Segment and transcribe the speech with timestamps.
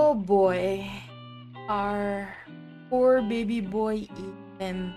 [0.00, 0.88] Oh boy,
[1.68, 2.32] our
[2.88, 4.94] poor baby boy Ethan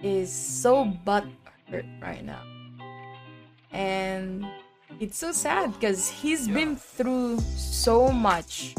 [0.00, 2.40] is so butthurt right now.
[3.72, 4.46] And
[5.00, 8.74] it's so sad because he's been through so much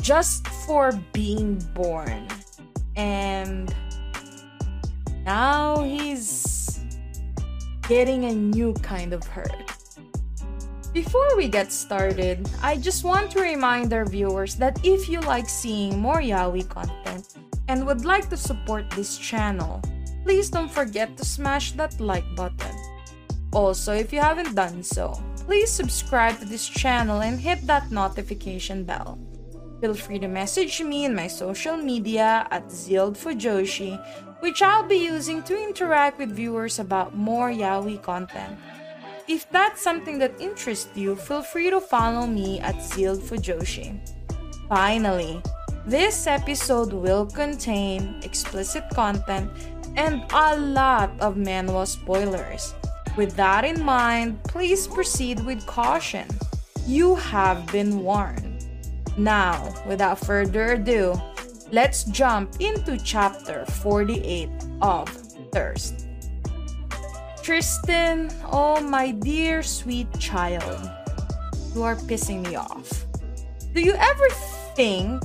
[0.00, 2.28] just for being born.
[2.94, 3.74] And
[5.26, 6.78] now he's
[7.88, 9.73] getting a new kind of hurt.
[10.94, 15.48] Before we get started, I just want to remind our viewers that if you like
[15.48, 17.34] seeing more Yaoi content
[17.66, 19.82] and would like to support this channel,
[20.22, 22.78] please don't forget to smash that like button.
[23.52, 28.84] Also, if you haven't done so, please subscribe to this channel and hit that notification
[28.84, 29.18] bell.
[29.80, 33.98] Feel free to message me in my social media at Zild Fujoshi,
[34.38, 38.56] which I'll be using to interact with viewers about more Yaoi content.
[39.26, 43.96] If that's something that interests you, feel free to follow me at Zild Fujoshi.
[44.68, 45.40] Finally,
[45.86, 49.50] this episode will contain explicit content
[49.96, 52.74] and a lot of manhwa spoilers.
[53.16, 56.28] With that in mind, please proceed with caution.
[56.86, 58.66] You have been warned.
[59.16, 61.14] Now, without further ado,
[61.72, 64.50] let's jump into chapter 48
[64.82, 65.08] of
[65.50, 66.03] Thirst.
[67.44, 70.90] Tristan, oh my dear sweet child,
[71.74, 73.04] you are pissing me off.
[73.74, 74.28] Do you ever
[74.74, 75.22] think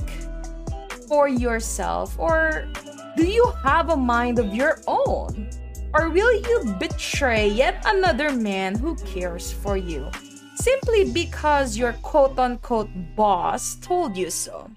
[1.08, 2.68] for yourself, or
[3.16, 5.48] do you have a mind of your own?
[5.94, 10.10] Or will you betray yet another man who cares for you
[10.56, 14.70] simply because your quote unquote boss told you so?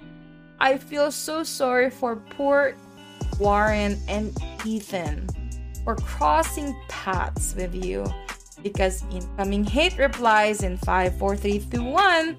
[0.62, 2.78] I feel so sorry for poor
[3.38, 4.32] Warren and
[4.66, 5.28] Ethan
[5.86, 8.06] or crossing paths with you.
[8.62, 12.38] Because incoming hate replies in 5 4 3 2 1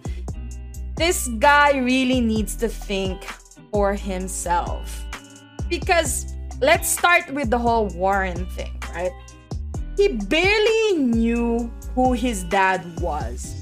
[0.96, 3.24] this guy really needs to think
[3.72, 5.02] for himself.
[5.68, 9.12] Because let's start with the whole warren thing right?
[9.96, 13.60] He barely knew who his dad was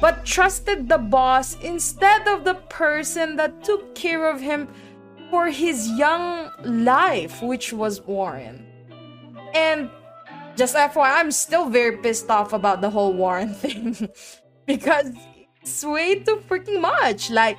[0.00, 4.66] but trusted the boss instead of the person that took care of him
[5.30, 8.66] for his young life which was warren
[9.54, 9.90] and
[10.56, 13.96] just FYI, I'm still very pissed off about the whole Warren thing
[14.66, 15.12] because
[15.62, 17.30] it's way too freaking much.
[17.30, 17.58] Like,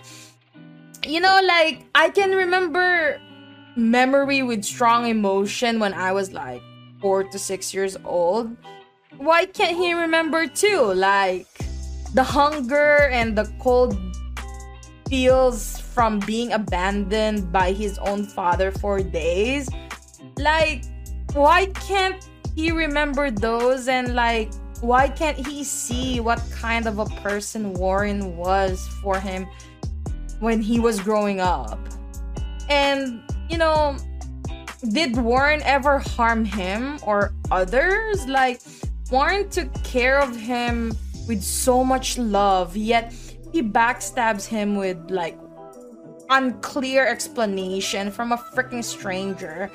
[1.06, 3.20] you know, like I can remember
[3.76, 6.62] memory with strong emotion when I was like
[7.00, 8.56] four to six years old.
[9.18, 10.94] Why can't he remember too?
[10.94, 11.48] Like
[12.14, 13.98] the hunger and the cold
[15.08, 19.70] feels from being abandoned by his own father for days.
[20.38, 20.84] Like
[21.34, 27.06] why can't he remember those and like why can't he see what kind of a
[27.06, 29.48] person Warren was for him
[30.40, 31.80] when he was growing up?
[32.68, 33.96] And you know,
[34.90, 38.26] did Warren ever harm him or others?
[38.28, 38.62] Like
[39.12, 40.94] Warren took care of him
[41.28, 43.14] with so much love, yet
[43.54, 45.38] he backstabs him with like
[46.30, 49.70] unclear explanation from a freaking stranger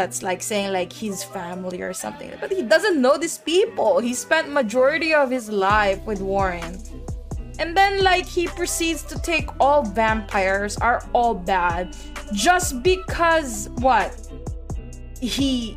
[0.00, 2.32] that's like saying like his family or something.
[2.40, 4.00] But he doesn't know these people.
[4.00, 6.80] He spent majority of his life with warren.
[7.58, 11.94] And then like he proceeds to take all vampires are all bad
[12.32, 14.08] just because what?
[15.20, 15.76] He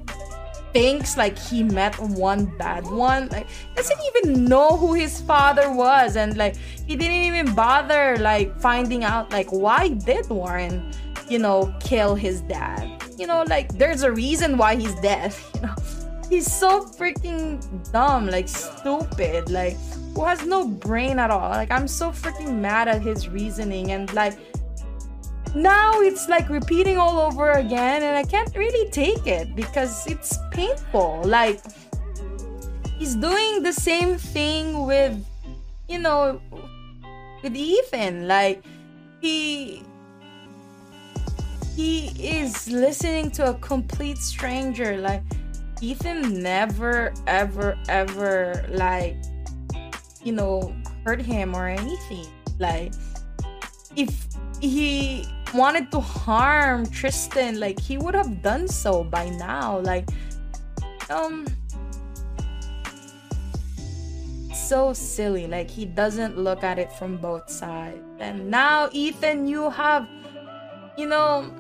[0.72, 3.28] thinks like he met one bad one.
[3.28, 6.16] Like doesn't even know who his father was.
[6.16, 6.56] And like
[6.88, 10.94] he didn't even bother like finding out like why did warren
[11.30, 15.62] you know kill his dad you know, like there's a reason why he's dead, you
[15.62, 15.76] know.
[16.30, 17.62] He's so freaking
[17.94, 19.78] dumb, like stupid, like
[20.14, 21.52] who has no brain at all.
[21.52, 24.38] Like I'm so freaking mad at his reasoning and like
[25.56, 30.38] now it's like repeating all over again and I can't really take it because it's
[30.52, 31.22] painful.
[31.24, 31.62] Like
[32.98, 35.16] he's doing the same thing with
[35.88, 36.42] you know
[37.42, 38.28] with Ethan.
[38.28, 38.66] Like
[39.22, 39.82] he
[41.76, 44.98] he is listening to a complete stranger.
[44.98, 45.24] Like
[45.82, 49.16] Ethan never, ever, ever like
[50.24, 50.76] you know
[51.06, 52.28] hurt him or anything.
[52.60, 52.94] Like
[53.96, 54.28] if
[54.62, 59.80] he wanted to harm Tristan, like he would have done so by now.
[59.80, 60.10] Like,
[61.10, 61.46] um,
[64.54, 65.48] so silly.
[65.48, 68.00] Like he doesn't look at it from both sides.
[68.20, 70.08] And now, Ethan, you have,
[70.98, 71.52] you know,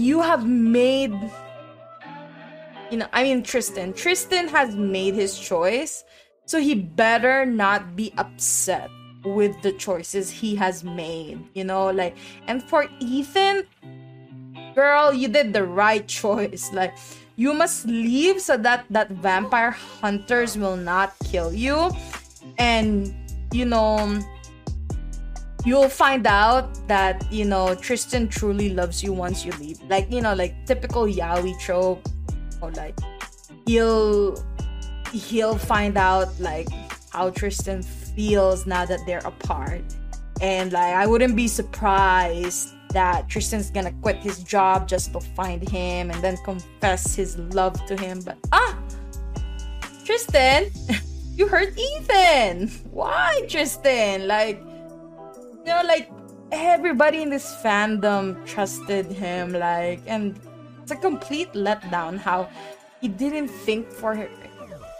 [0.00, 1.12] you have made,
[2.90, 3.92] you know, I mean, Tristan.
[3.92, 6.04] Tristan has made his choice,
[6.46, 8.88] so he better not be upset
[9.24, 12.16] with the choices he has made, you know, like
[12.46, 13.66] and for Ethan,
[14.74, 16.72] girl, you did the right choice.
[16.72, 16.96] Like
[17.36, 21.90] you must leave so that that vampire hunters will not kill you
[22.58, 23.14] and
[23.52, 24.20] you know
[25.64, 29.80] you'll find out that you know Tristan truly loves you once you leave.
[29.88, 32.06] Like, you know, like typical yaoi trope
[32.60, 32.98] or like
[33.66, 34.42] he'll
[35.12, 36.68] he'll find out like
[37.12, 39.82] how Tristan feels now that they're apart.
[40.40, 45.68] And like I wouldn't be surprised that Tristan's gonna quit his job just to find
[45.68, 48.20] him and then confess his love to him.
[48.20, 48.76] But ah
[50.04, 50.70] Tristan,
[51.34, 52.68] you hurt Ethan.
[52.90, 54.26] Why, Tristan?
[54.26, 54.60] Like
[55.70, 56.10] you know, like
[56.50, 60.40] everybody in this fandom trusted him, like and
[60.82, 62.48] it's a complete letdown how
[63.00, 64.28] he didn't think for her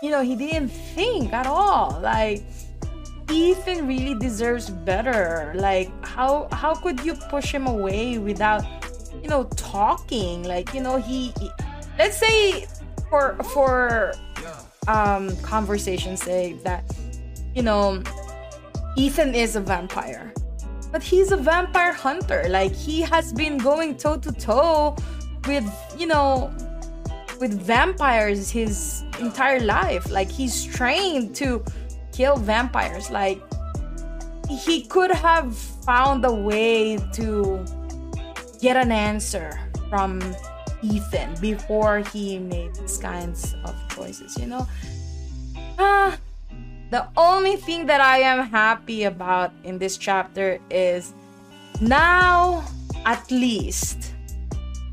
[0.01, 1.99] you know, he didn't think at all.
[2.01, 2.43] Like
[3.31, 5.53] Ethan really deserves better.
[5.57, 8.63] Like how how could you push him away without
[9.21, 10.45] you know talking?
[10.45, 11.51] Like you know he, he
[11.99, 12.69] let's say
[13.11, 14.13] for for
[14.87, 16.85] um conversation's sake that
[17.57, 18.03] you know
[18.97, 20.33] Ethan is a vampire.
[20.93, 22.47] But he's a vampire hunter.
[22.49, 24.97] Like he has been going toe to toe
[25.47, 26.53] with, you know,
[27.41, 30.11] with vampires his entire life.
[30.11, 31.65] Like he's trained to
[32.13, 33.11] kill vampires.
[33.11, 33.41] Like
[34.49, 37.65] he could have found a way to
[38.61, 39.59] get an answer
[39.89, 40.21] from
[40.83, 44.67] Ethan before he made these kinds of choices, you know?
[45.79, 46.19] Ah,
[46.91, 51.15] the only thing that I am happy about in this chapter is
[51.81, 52.65] now
[53.07, 54.15] at least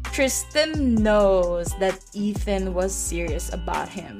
[0.03, 4.17] Tristan knows that Ethan was serious about him.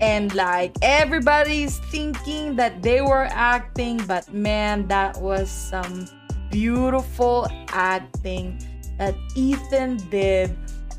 [0.00, 6.06] And like everybody's thinking that they were acting but man that was some
[6.50, 8.58] beautiful acting
[8.96, 10.56] that ethan did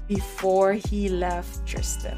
[0.08, 2.18] before he left tristan